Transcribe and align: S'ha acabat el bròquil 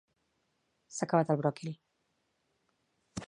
S'ha 0.97 1.07
acabat 1.09 1.33
el 1.35 1.39
bròquil 1.43 1.77